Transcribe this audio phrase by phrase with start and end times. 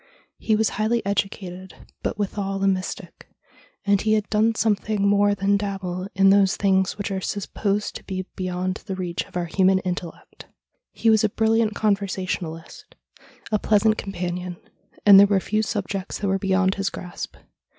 [0.39, 3.29] He was highly educated, but withal a mystic,
[3.85, 8.03] and he had done something more than dabble in those things which are supposed to
[8.05, 10.47] be beyond the reach of our human intellect.
[10.91, 12.95] He was a brilliant conver sationalist,
[13.51, 14.57] a pleasant companion,
[15.05, 17.35] and there were few subjects that were beyond his grasp.